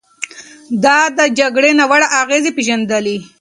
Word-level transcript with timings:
ده 0.83 0.97
د 1.17 1.19
جګړې 1.39 1.71
ناوړه 1.79 2.07
اغېزې 2.21 2.51
پېژندلې. 2.57 3.17